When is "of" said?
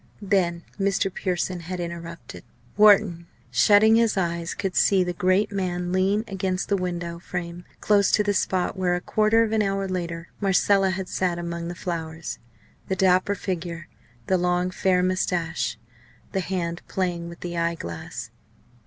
9.43-9.51